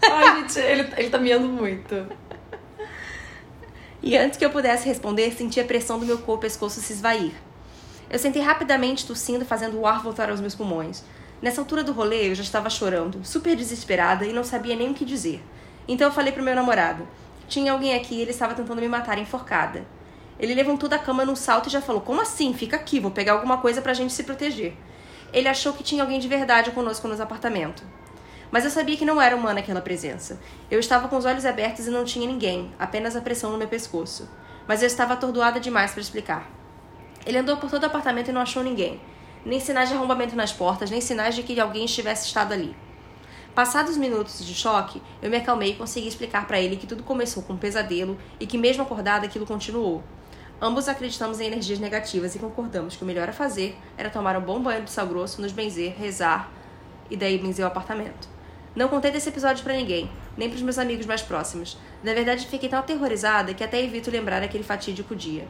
[0.02, 2.04] Ai, gente, ele, ele tá miando muito.
[4.02, 6.92] E antes que eu pudesse responder, senti a pressão do meu corpo e pescoço se
[6.92, 7.30] esvair.
[8.10, 11.04] Eu sentei rapidamente tossindo, fazendo o ar voltar aos meus pulmões.
[11.40, 14.94] Nessa altura do rolê, eu já estava chorando, super desesperada e não sabia nem o
[14.94, 15.40] que dizer.
[15.86, 17.06] Então eu falei pro meu namorado:
[17.46, 19.86] tinha alguém aqui e ele estava tentando me matar enforcada.
[20.40, 22.54] Ele levantou da cama num salto e já falou: Como assim?
[22.54, 24.72] Fica aqui, vou pegar alguma coisa pra gente se proteger.
[25.32, 27.84] Ele achou que tinha alguém de verdade conosco nos apartamentos.
[28.50, 30.40] Mas eu sabia que não era humana aquela presença.
[30.70, 33.68] Eu estava com os olhos abertos e não tinha ninguém, apenas a pressão no meu
[33.68, 34.28] pescoço.
[34.66, 36.50] Mas eu estava atordoada demais para explicar.
[37.24, 38.98] Ele andou por todo o apartamento e não achou ninguém.
[39.44, 42.74] Nem sinais de arrombamento nas portas, nem sinais de que alguém estivesse estado ali.
[43.54, 47.42] Passados minutos de choque, eu me acalmei e consegui explicar para ele que tudo começou
[47.42, 50.02] com um pesadelo e que, mesmo acordada, aquilo continuou.
[50.62, 54.42] Ambos acreditamos em energias negativas e concordamos que o melhor a fazer era tomar um
[54.42, 56.50] bom banho de sal grosso, nos benzer, rezar
[57.10, 58.28] e daí benzer o apartamento.
[58.76, 61.78] Não contei desse episódio para ninguém, nem para os meus amigos mais próximos.
[62.04, 65.48] Na verdade, fiquei tão aterrorizada que até evito lembrar aquele fatídico dia.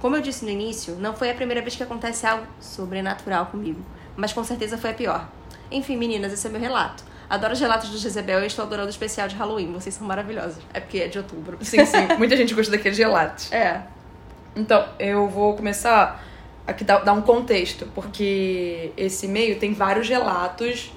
[0.00, 3.80] Como eu disse no início, não foi a primeira vez que acontece algo sobrenatural comigo,
[4.16, 5.28] mas com certeza foi a pior.
[5.70, 7.04] Enfim, meninas, esse é meu relato.
[7.28, 9.72] Adoro os relatos do Jezebel e estou adorando o especial de Halloween.
[9.72, 10.62] Vocês são maravilhosos.
[10.72, 11.58] É porque é de outubro.
[11.60, 12.06] Sim, sim.
[12.18, 13.52] Muita gente gosta daqueles relatos.
[13.52, 13.82] É.
[14.56, 16.24] Então, eu vou começar
[16.66, 20.90] aqui dar, dar um contexto, porque esse e-mail tem vários relatos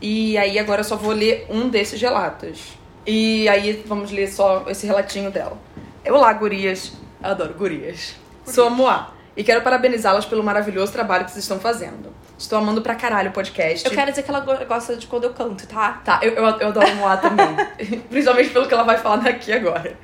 [0.00, 2.76] e aí agora eu só vou ler um desses relatos.
[3.06, 5.56] E aí vamos ler só esse relatinho dela.
[6.04, 6.92] Olá, gurias.
[7.22, 7.80] Eu adoro gurias.
[7.80, 8.54] gurias.
[8.54, 12.12] Sou a Moá e quero parabenizá-las pelo maravilhoso trabalho que vocês estão fazendo.
[12.36, 13.86] Estou amando pra caralho o podcast.
[13.86, 16.00] Eu quero dizer que ela gosta de quando eu canto, tá?
[16.04, 17.46] Tá, eu, eu, eu adoro Moá também.
[18.10, 19.96] Principalmente pelo que ela vai falar daqui agora.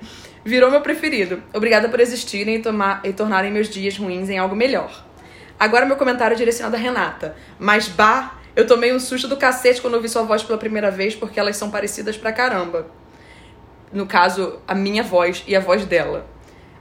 [0.45, 1.41] Virou meu preferido.
[1.55, 5.05] Obrigada por existirem e, tomar, e tornarem meus dias ruins em algo melhor.
[5.59, 7.37] Agora meu comentário é direcionado a Renata.
[7.61, 11.15] Mas, bah, eu tomei um susto do cacete quando ouvi sua voz pela primeira vez,
[11.15, 12.89] porque elas são parecidas pra caramba.
[13.93, 16.27] No caso, a minha voz e a voz dela.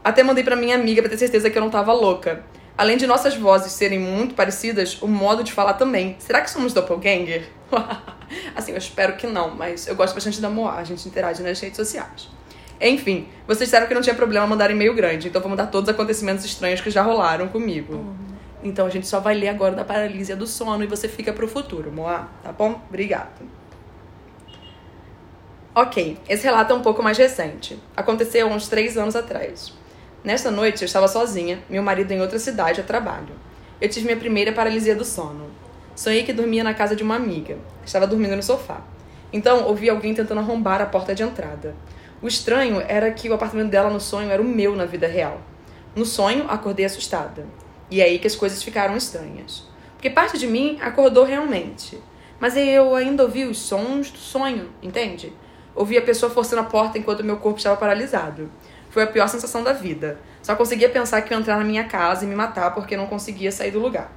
[0.03, 2.43] Até mandei pra minha amiga pra ter certeza que eu não tava louca.
[2.75, 6.15] Além de nossas vozes serem muito parecidas, o modo de falar também.
[6.17, 7.47] Será que somos doppelganger?
[8.55, 11.59] assim, eu espero que não, mas eu gosto bastante da Moa, a gente interage nas
[11.59, 12.27] redes sociais.
[12.81, 15.93] Enfim, vocês disseram que não tinha problema mandar e-mail grande, então vou mandar todos os
[15.93, 17.93] acontecimentos estranhos que já rolaram comigo.
[17.93, 18.15] Uhum.
[18.63, 21.47] Então a gente só vai ler agora da paralisia do sono e você fica pro
[21.47, 22.81] futuro, Moa, tá bom?
[22.89, 23.29] Obrigada.
[25.75, 27.79] Ok, esse relato é um pouco mais recente.
[27.95, 29.71] Aconteceu uns três anos atrás.
[30.23, 33.33] Nesta noite eu estava sozinha, meu marido em outra cidade a trabalho.
[33.79, 35.49] Eu tive minha primeira paralisia do sono.
[35.95, 37.57] Sonhei que dormia na casa de uma amiga.
[37.85, 38.81] Estava dormindo no sofá.
[39.31, 41.73] Então ouvi alguém tentando arrombar a porta de entrada.
[42.21, 45.41] O estranho era que o apartamento dela no sonho era o meu na vida real.
[45.95, 47.45] No sonho, acordei assustada.
[47.89, 49.67] E é aí que as coisas ficaram estranhas.
[49.93, 52.01] Porque parte de mim acordou realmente.
[52.39, 55.33] Mas eu ainda ouvi os sons do sonho, entende?
[55.73, 58.51] Ouvi a pessoa forçando a porta enquanto meu corpo estava paralisado.
[58.91, 60.19] Foi a pior sensação da vida.
[60.43, 63.51] Só conseguia pensar que ia entrar na minha casa e me matar porque não conseguia
[63.51, 64.11] sair do lugar.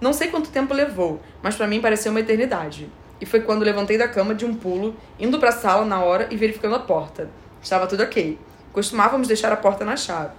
[0.00, 2.90] Não sei quanto tempo levou, mas para mim pareceu uma eternidade.
[3.20, 6.28] E foi quando levantei da cama de um pulo, indo para a sala na hora
[6.30, 7.28] e verificando a porta.
[7.62, 8.38] Estava tudo ok.
[8.72, 10.32] Costumávamos deixar a porta na chave.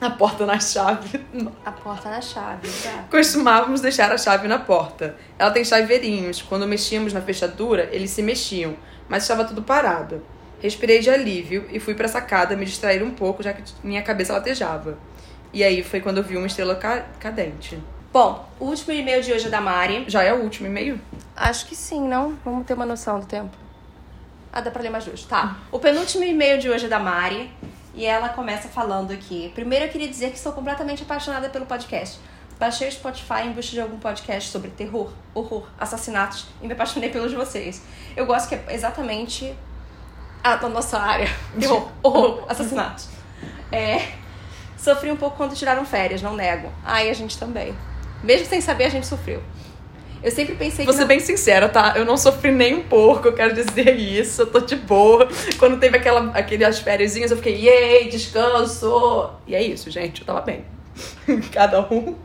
[0.00, 1.20] A porta na chave.
[1.64, 3.04] A porta na chave, tá?
[3.10, 5.16] Costumávamos deixar a chave na porta.
[5.36, 6.40] Ela tem chaveirinhos.
[6.40, 8.76] Quando mexíamos na fechadura, eles se mexiam,
[9.08, 10.22] mas estava tudo parado.
[10.60, 14.02] Respirei de alívio e fui para a sacada me distrair um pouco, já que minha
[14.02, 14.98] cabeça latejava.
[15.52, 17.78] E aí foi quando eu vi uma estrela ca cadente.
[18.10, 20.06] Bom, o último e-mail de hoje é da Mari.
[20.08, 20.98] Já é o último e-mail?
[21.36, 22.38] Acho que sim, não?
[22.42, 23.54] Vamos ter uma noção do tempo.
[24.50, 25.24] Ah, dá pra ler mais duas.
[25.24, 25.58] Tá.
[25.70, 27.50] O penúltimo e-mail de hoje é da Mari.
[27.94, 29.52] E ela começa falando aqui.
[29.54, 32.18] Primeiro eu queria dizer que estou completamente apaixonada pelo podcast.
[32.58, 37.10] Baixei o Spotify em busca de algum podcast sobre terror, horror, assassinatos e me apaixonei
[37.10, 37.82] pelos de vocês.
[38.16, 39.54] Eu gosto que é exatamente
[40.42, 41.28] a da nossa área.
[41.58, 43.08] Terror, horror, assassinatos.
[43.70, 44.12] É,
[44.76, 46.72] sofri um pouco quando tiraram férias, não nego.
[46.84, 47.76] Ai, a gente também.
[48.22, 49.42] Mesmo sem saber, a gente sofreu.
[50.22, 50.96] Eu sempre pensei Vou que.
[50.98, 51.92] ser não- bem sincera, tá?
[51.96, 54.42] Eu não sofri nem um pouco, eu quero dizer isso.
[54.42, 55.28] Eu tô de boa.
[55.58, 59.30] Quando teve aquela, aquelas férias, eu fiquei, yay, descanso.
[59.46, 60.20] E é isso, gente.
[60.22, 60.64] Eu tava bem.
[61.52, 62.16] Cada um.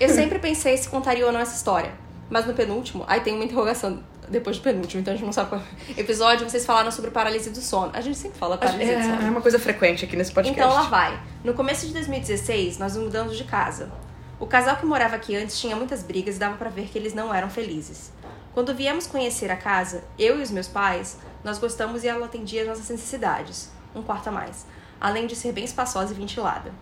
[0.00, 1.92] Eu sempre pensei se contaria ou não essa história.
[2.30, 5.50] Mas no penúltimo, aí tem uma interrogação depois do penúltimo, então a gente não sabe
[5.50, 5.60] qual
[5.98, 7.90] episódio, vocês falaram sobre paralisia do sono.
[7.92, 9.28] A gente sempre fala paralisia do É, é sono.
[9.30, 10.58] uma coisa frequente aqui nesse podcast.
[10.58, 11.20] Então lá vai.
[11.44, 13.92] No começo de 2016, nós mudamos de casa.
[14.40, 17.14] O casal que morava aqui antes tinha muitas brigas e dava pra ver que eles
[17.14, 18.12] não eram felizes.
[18.52, 22.62] Quando viemos conhecer a casa, eu e os meus pais, nós gostamos e ela atendia
[22.62, 24.66] às nossas necessidades, um quarto a mais,
[25.00, 26.72] além de ser bem espaçosa e ventilada.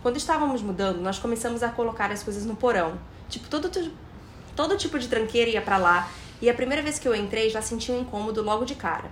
[0.00, 2.98] Quando estávamos mudando, nós começamos a colocar as coisas no porão.
[3.28, 3.70] Tipo, todo,
[4.54, 6.08] todo tipo de tranqueira ia pra lá,
[6.40, 9.10] e a primeira vez que eu entrei já senti um incômodo logo de cara.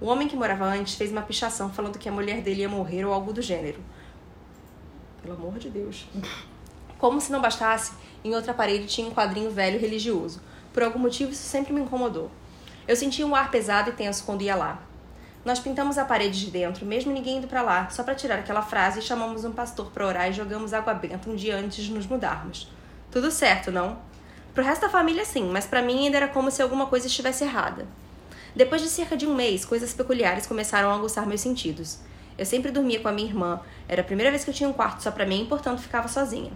[0.00, 3.04] O homem que morava antes fez uma pichação falando que a mulher dele ia morrer
[3.04, 3.80] ou algo do gênero.
[5.22, 6.06] Pelo amor de Deus.
[6.98, 7.92] Como se não bastasse,
[8.24, 10.40] em outra parede tinha um quadrinho velho religioso.
[10.72, 12.28] Por algum motivo, isso sempre me incomodou.
[12.88, 14.82] Eu sentia um ar pesado e tenso quando ia lá.
[15.44, 18.62] Nós pintamos a parede de dentro, mesmo ninguém indo pra lá, só pra tirar aquela
[18.62, 21.92] frase, e chamamos um pastor pra orar e jogamos água benta um dia antes de
[21.92, 22.68] nos mudarmos.
[23.12, 23.98] Tudo certo, não?
[24.52, 27.44] Pro resto da família, sim, mas pra mim ainda era como se alguma coisa estivesse
[27.44, 27.86] errada.
[28.56, 32.00] Depois de cerca de um mês, coisas peculiares começaram a aguçar meus sentidos.
[32.36, 34.72] Eu sempre dormia com a minha irmã, era a primeira vez que eu tinha um
[34.72, 36.50] quarto só pra mim portanto, ficava sozinha.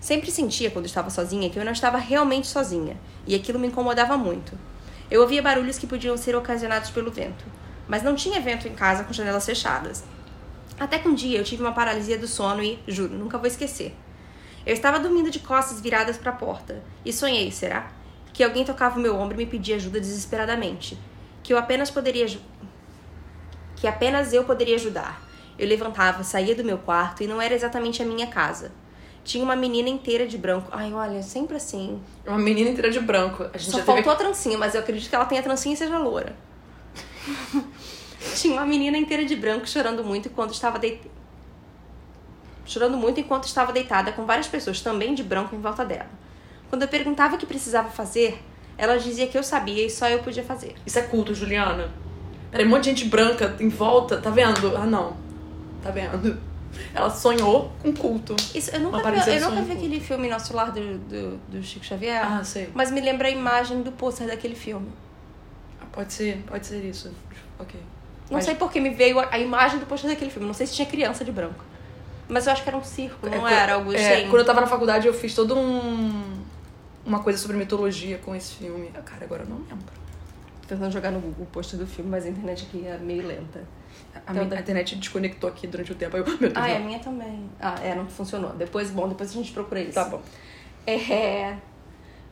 [0.00, 4.16] Sempre sentia, quando estava sozinha, que eu não estava realmente sozinha, e aquilo me incomodava
[4.16, 4.56] muito.
[5.10, 7.44] Eu ouvia barulhos que podiam ser ocasionados pelo vento,
[7.88, 10.04] mas não tinha vento em casa com janelas fechadas.
[10.78, 13.96] Até que um dia eu tive uma paralisia do sono e, juro, nunca vou esquecer.
[14.64, 17.90] Eu estava dormindo de costas viradas para a porta e sonhei, será?
[18.32, 20.96] Que alguém tocava o meu ombro e me pedia ajuda desesperadamente.
[21.42, 22.26] Que eu apenas poderia.
[23.74, 25.26] Que apenas eu poderia ajudar.
[25.58, 28.70] Eu levantava, saía do meu quarto e não era exatamente a minha casa.
[29.28, 30.70] Tinha uma menina inteira de branco.
[30.72, 32.00] Ai, olha, sempre assim.
[32.26, 33.42] Uma menina inteira de branco.
[33.52, 34.14] A gente Só já faltou teve...
[34.14, 36.34] a trancinha, mas eu acredito que ela tenha trancinha e seja loura.
[38.36, 41.10] Tinha uma menina inteira de branco chorando muito enquanto estava deitada.
[42.64, 46.08] Chorando muito enquanto estava deitada com várias pessoas também de branco em volta dela.
[46.70, 48.42] Quando eu perguntava o que precisava fazer,
[48.78, 50.74] ela dizia que eu sabia e só eu podia fazer.
[50.86, 51.90] Isso é culto, Juliana.
[52.50, 54.74] Peraí, um monte de gente branca em volta, tá vendo?
[54.74, 55.18] Ah, não.
[55.82, 56.40] Tá vendo?
[56.94, 58.34] Ela sonhou com culto.
[58.54, 61.84] Isso, eu nunca, vi, eu nunca vi aquele filme Nosso Lar do, do, do Chico
[61.84, 62.70] Xavier, Ah, sei.
[62.74, 64.88] mas me lembra a imagem do pôster daquele filme.
[65.80, 67.12] Ah, Pode ser, pode ser isso.
[67.58, 67.78] Ok.
[68.30, 70.46] Não Mas- sei por que me veio a a imagem do pôster daquele filme.
[70.46, 71.64] Não sei se tinha criança de branco.
[72.28, 74.28] Mas eu acho que era um circo, não É, era algo é, assim.
[74.28, 76.38] Quando eu tava na faculdade, eu fiz todo um.
[77.06, 78.90] Uma coisa sobre mitologia com esse filme.
[79.04, 79.96] Cara, agora eu não lembro.
[80.68, 83.64] Tentando jogar no Google o pôster do filme, mas a internet aqui é meio lenta.
[84.14, 86.14] A, Então, minha- da- a internet desconectou aqui durante o tempo.
[86.16, 86.52] Aí eu, meu Deus.
[86.54, 86.86] Ah, é, a não.
[86.86, 87.50] minha também.
[87.58, 88.50] Ah, é, não funcionou.
[88.52, 89.94] Depois, bom, depois a gente procura isso.
[89.94, 90.20] Tá bom.
[90.86, 91.56] É...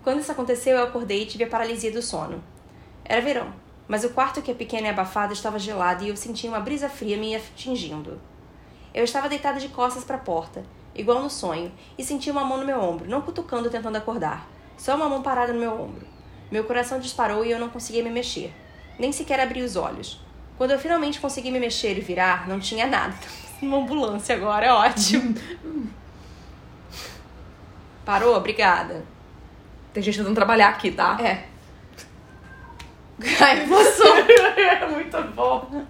[0.05, 2.43] Quando isso aconteceu, eu acordei e tive a paralisia do sono.
[3.05, 3.53] Era verão,
[3.89, 6.89] mas o quarto que é pequeno e abafado estava gelado e eu sentia uma brisa
[6.89, 8.21] fria me atingindo.
[8.95, 10.63] Eu estava deitada de costas para a porta,
[10.95, 14.47] igual no sonho, e sentia uma mão no meu ombro, não cutucando tentando acordar.
[14.77, 16.07] Só uma mão parada no meu ombro.
[16.51, 18.53] Meu coração disparou e eu não conseguia me mexer.
[18.99, 20.21] Nem sequer abri os olhos.
[20.57, 23.15] Quando eu finalmente consegui me mexer e virar, não tinha nada.
[23.61, 25.35] Uma ambulância agora, é ótimo.
[28.05, 28.37] Parou?
[28.37, 29.05] Obrigada.
[29.93, 31.17] Tem gente tentando trabalhar aqui, tá?
[31.21, 31.47] É.
[33.41, 34.17] Ai, emoção.
[34.57, 35.87] É muito bom.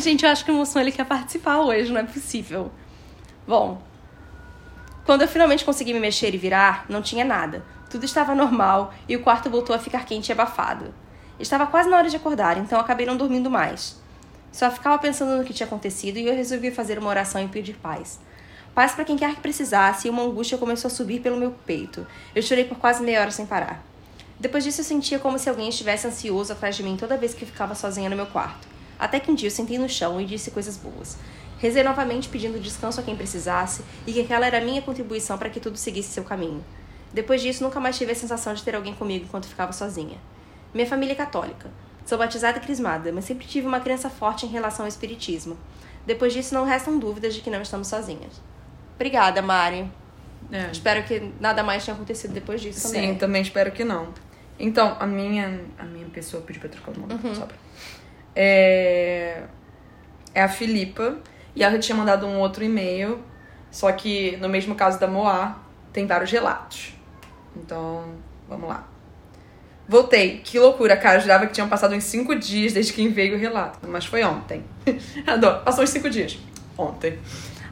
[0.00, 2.70] Gente, eu acho que o emoção ele quer participar hoje, não é possível.
[3.46, 3.82] Bom,
[5.04, 7.64] quando eu finalmente consegui me mexer e virar, não tinha nada.
[7.90, 10.94] Tudo estava normal e o quarto voltou a ficar quente e abafado.
[11.40, 13.96] Estava quase na hora de acordar, então acabei não dormindo mais.
[14.52, 17.74] Só ficava pensando no que tinha acontecido e eu resolvi fazer uma oração e pedir
[17.74, 18.18] paz.
[18.74, 22.06] Paz para quem quer que precisasse e uma angústia começou a subir pelo meu peito.
[22.34, 23.82] Eu chorei por quase meia hora sem parar.
[24.38, 27.42] Depois disso, eu sentia como se alguém estivesse ansioso atrás de mim toda vez que
[27.42, 28.68] eu ficava sozinha no meu quarto.
[28.98, 31.16] Até que um dia eu sentei no chão e disse coisas boas.
[31.58, 35.50] Rezei novamente pedindo descanso a quem precisasse e que aquela era a minha contribuição para
[35.50, 36.64] que tudo seguisse seu caminho.
[37.12, 40.18] Depois disso, nunca mais tive a sensação de ter alguém comigo enquanto ficava sozinha.
[40.74, 41.70] Minha família é católica.
[42.04, 45.56] Sou batizada e crismada, mas sempre tive uma crença forte em relação ao espiritismo.
[46.06, 48.40] Depois disso, não restam dúvidas de que não estamos sozinhas.
[48.94, 49.90] Obrigada, Mari.
[50.50, 50.70] É.
[50.70, 53.14] Espero que nada mais tenha acontecido depois disso Sim, também.
[53.16, 54.08] também espero que não.
[54.58, 57.48] Então, a minha, a minha pessoa pediu pra trocar o nome, pra...
[58.34, 59.44] É...
[60.34, 61.18] é a Filipa,
[61.54, 63.22] e ela já tinha mandado um outro e-mail,
[63.70, 65.58] só que no mesmo caso da Moá,
[65.92, 66.97] tem vários relatos.
[67.56, 68.04] Então,
[68.48, 68.86] vamos lá.
[69.88, 70.40] Voltei.
[70.44, 71.16] Que loucura, cara.
[71.16, 73.78] Eu jurava que tinham passado uns cinco dias desde que enviei o relato.
[73.88, 74.62] Mas foi ontem.
[75.26, 75.64] Adoro.
[75.64, 76.38] Passou uns cinco dias.
[76.76, 77.18] Ontem.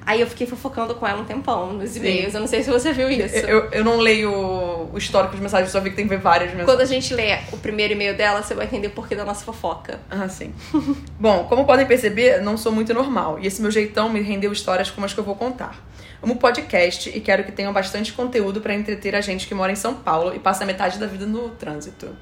[0.07, 2.33] Aí eu fiquei fofocando com ela um tempão nos e-mails.
[2.33, 3.35] Eu não sei se você viu isso.
[3.39, 6.51] Eu, eu não leio o histórico de mensagens, só vi que tem que ver várias
[6.51, 6.71] mensagens.
[6.71, 9.45] Quando a gente lê o primeiro e-mail dela, você vai entender o porquê da nossa
[9.45, 9.99] fofoca.
[10.09, 10.55] Ah, sim.
[11.19, 13.41] Bom, como podem perceber, não sou muito normal.
[13.41, 15.85] E esse meu jeitão me rendeu histórias como as que eu vou contar.
[16.23, 19.77] Amo podcast e quero que tenham bastante conteúdo para entreter a gente que mora em
[19.77, 22.15] São Paulo e passa metade da vida no trânsito.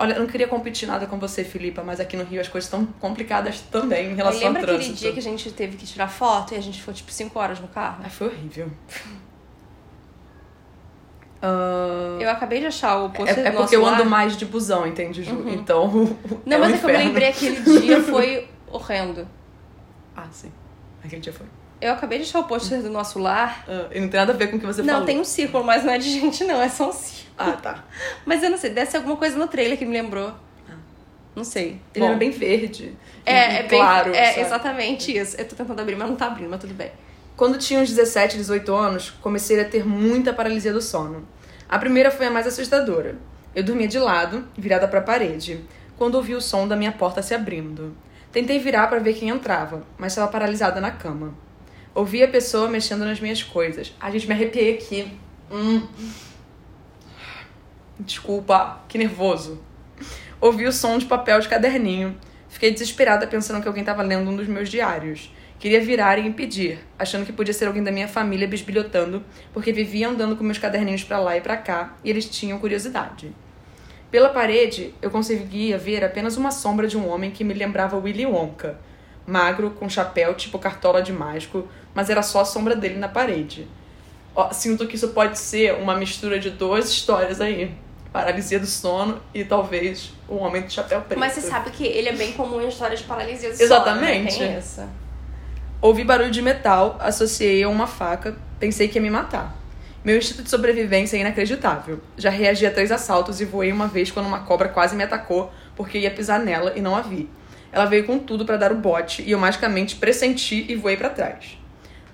[0.00, 2.66] Olha, eu não queria competir nada com você, Filipa, mas aqui no Rio as coisas
[2.66, 4.92] estão complicadas também em relação ao Lembra trânsito.
[4.94, 7.38] aquele dia que a gente teve que tirar foto e a gente ficou tipo 5
[7.38, 7.98] horas no carro?
[8.02, 8.70] Ai, foi horrível.
[11.42, 14.44] Ah, Eu acabei de achar o é, pôster é do porque eu ando mais de
[14.44, 15.48] busão, entende, Ju?
[15.48, 15.90] Então.
[16.44, 19.26] Não, é um mas é que eu me lembrei aquele dia foi horrendo.
[20.14, 20.52] Ah, sim.
[21.02, 21.46] Aquele dia foi.
[21.80, 23.64] Eu acabei de achar o pôster do nosso lar.
[23.66, 25.06] Ah, e não tem nada a ver com o que você Não, falou.
[25.06, 27.29] tem um círculo, mas não é de gente, não, é só um círculo.
[27.40, 27.84] Ah, tá.
[28.26, 30.34] Mas eu não sei, deve ser alguma coisa no trailer que me lembrou.
[31.34, 31.80] Não sei.
[31.94, 32.94] Ele Bom, era bem verde.
[33.24, 33.78] É, é bem.
[33.78, 34.12] claro.
[34.12, 34.40] é sabe?
[34.40, 35.36] exatamente isso.
[35.36, 36.90] Eu tô tentando abrir, mas não tá abrindo, mas tudo bem.
[37.36, 41.26] Quando tinha uns 17, 18 anos, comecei a ter muita paralisia do sono.
[41.68, 43.16] A primeira foi a mais assustadora.
[43.54, 45.60] Eu dormia de lado, virada para a parede,
[45.96, 47.96] quando ouvi o som da minha porta se abrindo.
[48.32, 51.34] Tentei virar para ver quem entrava, mas estava paralisada na cama.
[51.94, 53.92] Ouvi a pessoa mexendo nas minhas coisas.
[54.00, 55.12] A gente me arrepiei aqui.
[55.50, 55.86] Hum.
[58.00, 59.60] Desculpa, que nervoso.
[60.40, 62.16] Ouvi o som de papel de caderninho.
[62.48, 65.30] Fiquei desesperada pensando que alguém estava lendo um dos meus diários.
[65.58, 70.08] Queria virar e impedir, achando que podia ser alguém da minha família bisbilhotando, porque vivia
[70.08, 73.30] andando com meus caderninhos pra lá e pra cá e eles tinham curiosidade.
[74.10, 78.24] Pela parede, eu conseguia ver apenas uma sombra de um homem que me lembrava Willy
[78.24, 78.78] Wonka.
[79.26, 83.68] Magro, com chapéu tipo cartola de mágico, mas era só a sombra dele na parede.
[84.52, 87.74] Sinto que isso pode ser uma mistura de duas histórias aí.
[88.12, 91.18] Paralisia do sono e talvez o homem do chapéu preto.
[91.18, 93.64] Mas você sabe que ele é bem comum em histórias de paralisia do sono.
[93.64, 94.38] Exatamente.
[94.40, 94.48] Né?
[94.48, 94.82] Tem isso.
[95.80, 99.56] Ouvi barulho de metal, associei a uma faca, pensei que ia me matar.
[100.04, 102.00] Meu instinto de sobrevivência é inacreditável.
[102.16, 105.52] Já reagi a três assaltos e voei uma vez quando uma cobra quase me atacou
[105.76, 107.28] porque ia pisar nela e não a vi.
[107.70, 111.10] Ela veio com tudo para dar o bote e eu magicamente pressenti e voei para
[111.10, 111.58] trás.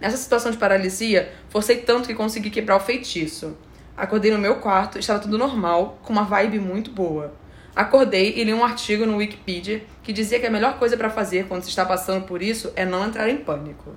[0.01, 3.57] Nessa situação de paralisia, forcei tanto que consegui quebrar o feitiço.
[3.97, 7.33] Acordei no meu quarto, estava tudo normal, com uma vibe muito boa.
[7.75, 11.47] Acordei e li um artigo no Wikipedia que dizia que a melhor coisa para fazer
[11.47, 13.95] quando se está passando por isso é não entrar em pânico.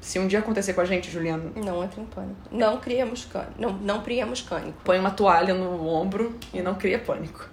[0.00, 2.36] Se um dia acontecer com a gente, Juliana, Não entra em pânico.
[2.50, 3.54] Não criamos pânico.
[3.58, 4.78] Não, não criamos pânico.
[4.84, 7.48] põe uma toalha no ombro e não cria pânico.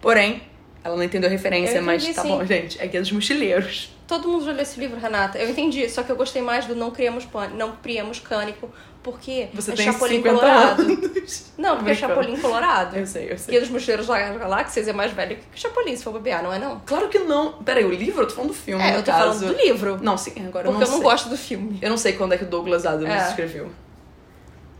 [0.00, 0.42] Porém,
[0.82, 2.28] ela não entendeu a referência, Eu mas entendi, tá sim.
[2.28, 2.80] bom, gente.
[2.80, 3.92] É Guia dos Mochileiros.
[4.06, 5.38] Todo mundo já leu esse livro, Renata.
[5.38, 8.70] Eu entendi, só que eu gostei mais do Não Criamos Pânico, Não Criamos Cânico,
[9.06, 10.82] porque Você é tem Chapolin 50 Colorado.
[10.82, 11.52] anos.
[11.56, 11.94] Não, porque é.
[11.94, 12.96] Chapolin Colorado.
[12.96, 13.52] Eu sei, eu sei.
[13.52, 16.52] Guia dos Mochileiros das Galáxias é mais velho que o Chapolin, se for bobear, não
[16.52, 16.80] é não?
[16.84, 17.52] Claro que não.
[17.62, 18.22] Peraí, o livro?
[18.22, 19.38] Eu tô falando do filme, É, eu tô caso.
[19.40, 19.98] falando do livro.
[20.02, 21.02] Não, sim, agora Porque eu eu não não sei.
[21.02, 21.78] gosto do filme.
[21.80, 23.28] Eu não sei quando é que o Douglas Adams É.
[23.28, 23.70] escreveu.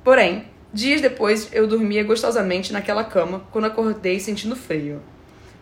[0.04, 5.00] Porém, dias depois eu dormia gostosamente naquela cama quando acordei sentindo frio.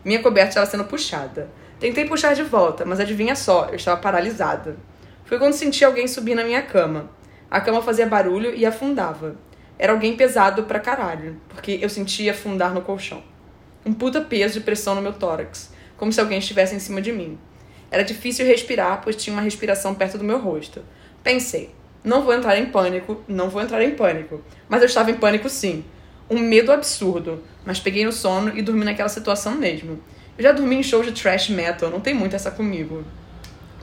[0.04, 1.48] Minha coberta estava sendo puxada.
[1.80, 4.76] Tentei puxar de volta, mas adivinha só, eu estava paralisada.
[5.24, 7.10] Foi quando senti alguém subir na minha cama.
[7.54, 9.36] A cama fazia barulho e afundava.
[9.78, 13.22] Era alguém pesado pra caralho, porque eu sentia afundar no colchão.
[13.86, 17.12] Um puta peso de pressão no meu tórax, como se alguém estivesse em cima de
[17.12, 17.38] mim.
[17.92, 20.82] Era difícil respirar, pois tinha uma respiração perto do meu rosto.
[21.22, 21.70] Pensei,
[22.02, 24.42] não vou entrar em pânico, não vou entrar em pânico.
[24.68, 25.84] Mas eu estava em pânico sim.
[26.28, 30.00] Um medo absurdo, mas peguei no sono e dormi naquela situação mesmo.
[30.36, 33.04] Eu já dormi em shows de trash metal, não tem muito essa comigo.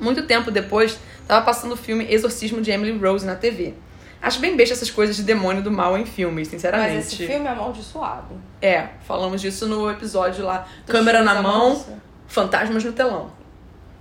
[0.02, 3.76] Muito tempo depois, tava passando o filme Exorcismo de Emily Rose na TV.
[4.20, 6.96] Acho bem besta essas coisas de demônio do mal em filmes, sinceramente.
[6.96, 8.36] Mas esse filme é amaldiçoado.
[8.62, 10.68] É, falamos disso no episódio lá.
[10.88, 11.84] Câmera na mão,
[12.28, 13.32] fantasmas no telão.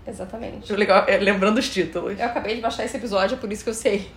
[0.06, 0.72] Exatamente.
[0.72, 2.18] Legal, é, lembrando os títulos.
[2.18, 4.10] Eu acabei de baixar esse episódio, é por isso que eu sei.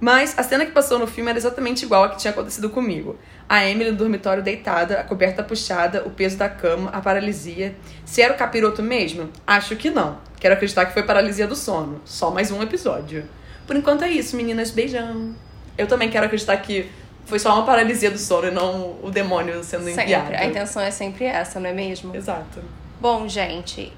[0.00, 3.18] Mas a cena que passou no filme era exatamente igual a que tinha acontecido comigo.
[3.46, 7.76] A Emily no dormitório deitada, a coberta puxada, o peso da cama, a paralisia.
[8.06, 9.28] Se era o capiroto mesmo?
[9.46, 10.18] Acho que não.
[10.40, 12.00] Quero acreditar que foi paralisia do sono.
[12.06, 13.28] Só mais um episódio.
[13.66, 14.70] Por enquanto é isso, meninas.
[14.70, 15.34] Beijão.
[15.76, 16.90] Eu também quero acreditar que
[17.26, 20.28] foi só uma paralisia do sono e não o demônio sendo enviado.
[20.28, 20.36] Sempre.
[20.36, 22.16] A intenção é sempre essa, não é mesmo?
[22.16, 22.62] Exato.
[23.00, 23.92] Bom, gente,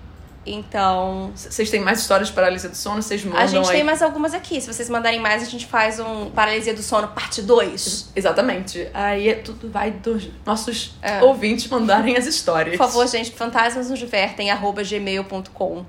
[0.44, 3.00] Então, Vocês têm mais histórias de paralisia do sono?
[3.00, 3.76] Vocês mandam a gente aí.
[3.76, 4.60] tem mais algumas aqui.
[4.60, 8.10] Se vocês mandarem mais, a gente faz um Paralisia do Sono parte 2.
[8.16, 8.88] Exatamente.
[8.92, 11.22] Aí é tudo vai dos nossos É.
[11.22, 12.76] ouvintes mandarem as histórias.
[12.76, 15.84] Por favor, gente, fantasmas nos divertem, arroba gmail.com.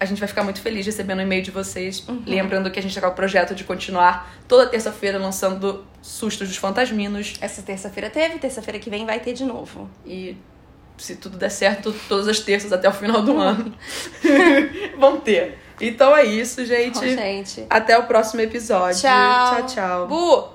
[0.00, 2.04] A gente vai ficar muito feliz recebendo o e-mail de vocês.
[2.08, 2.22] Uhum.
[2.26, 6.56] Lembrando que a gente tá com o projeto de continuar toda terça-feira lançando sustos dos
[6.56, 7.34] fantasminos.
[7.40, 9.88] Essa terça-feira teve, terça-feira que vem vai ter de novo.
[10.04, 10.36] E
[10.96, 13.72] se tudo der certo, todas as terças até o final do ano
[14.98, 15.58] vão ter.
[15.80, 16.94] Então é isso, gente.
[16.94, 17.66] Bom, gente.
[17.68, 19.00] Até o próximo episódio.
[19.00, 19.56] Tchau.
[19.56, 20.06] Tchau, tchau.
[20.06, 20.48] Bu!